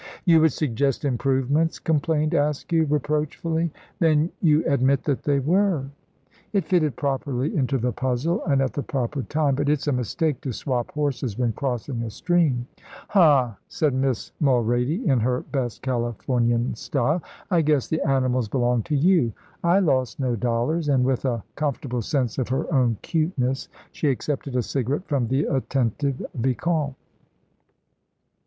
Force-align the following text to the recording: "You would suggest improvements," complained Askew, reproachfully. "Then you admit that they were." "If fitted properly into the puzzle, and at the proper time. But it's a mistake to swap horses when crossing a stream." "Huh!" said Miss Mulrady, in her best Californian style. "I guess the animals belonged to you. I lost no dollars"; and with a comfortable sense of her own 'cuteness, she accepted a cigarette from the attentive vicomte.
"You 0.25 0.41
would 0.41 0.51
suggest 0.51 1.05
improvements," 1.05 1.77
complained 1.77 2.33
Askew, 2.33 2.87
reproachfully. 2.87 3.69
"Then 3.99 4.31
you 4.41 4.65
admit 4.65 5.03
that 5.03 5.21
they 5.21 5.37
were." 5.37 5.91
"If 6.53 6.65
fitted 6.65 6.95
properly 6.95 7.55
into 7.55 7.77
the 7.77 7.91
puzzle, 7.91 8.43
and 8.45 8.63
at 8.63 8.73
the 8.73 8.81
proper 8.81 9.21
time. 9.21 9.53
But 9.53 9.69
it's 9.69 9.85
a 9.85 9.91
mistake 9.91 10.41
to 10.41 10.53
swap 10.53 10.89
horses 10.89 11.37
when 11.37 11.51
crossing 11.53 12.01
a 12.01 12.09
stream." 12.09 12.65
"Huh!" 13.09 13.51
said 13.67 13.93
Miss 13.93 14.31
Mulrady, 14.41 15.05
in 15.05 15.19
her 15.19 15.41
best 15.51 15.83
Californian 15.83 16.73
style. 16.73 17.21
"I 17.51 17.61
guess 17.61 17.87
the 17.87 18.01
animals 18.01 18.49
belonged 18.49 18.85
to 18.85 18.95
you. 18.95 19.31
I 19.63 19.77
lost 19.77 20.19
no 20.19 20.35
dollars"; 20.35 20.89
and 20.89 21.03
with 21.05 21.25
a 21.25 21.43
comfortable 21.53 22.01
sense 22.01 22.39
of 22.39 22.49
her 22.49 22.65
own 22.73 22.97
'cuteness, 23.03 23.67
she 23.91 24.07
accepted 24.09 24.55
a 24.55 24.63
cigarette 24.63 25.05
from 25.07 25.27
the 25.27 25.43
attentive 25.43 26.25
vicomte. 26.33 26.95